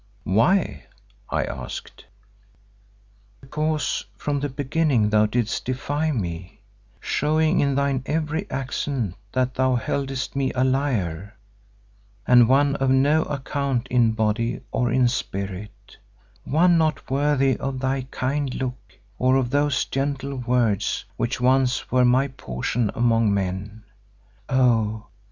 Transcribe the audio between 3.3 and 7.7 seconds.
"Because from the beginning thou didst defy me, showing